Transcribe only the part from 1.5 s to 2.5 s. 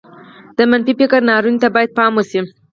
ته بايد پام وشي.